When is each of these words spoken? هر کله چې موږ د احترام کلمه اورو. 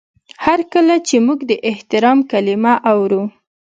هر 0.45 0.59
کله 0.73 0.95
چې 1.07 1.15
موږ 1.25 1.39
د 1.49 1.51
احترام 1.71 2.19
کلمه 2.31 2.73
اورو. 2.91 3.23